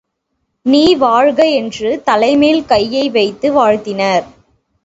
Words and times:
நீ 0.65 0.95
வாழ்க! 0.95 1.45
என்று 1.51 2.01
தலைமேல் 2.03 2.65
கையை 2.65 3.09
வைத்து 3.09 3.49
வாழ்த்தினார். 3.53 4.25